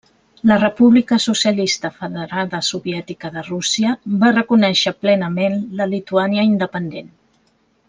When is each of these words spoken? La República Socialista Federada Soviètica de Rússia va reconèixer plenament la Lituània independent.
La 0.51 0.55
República 0.61 1.17
Socialista 1.25 1.91
Federada 1.97 2.61
Soviètica 2.69 3.31
de 3.37 3.43
Rússia 3.51 3.93
va 4.25 4.33
reconèixer 4.39 4.95
plenament 5.05 5.61
la 5.83 5.89
Lituània 5.95 6.49
independent. 6.55 7.15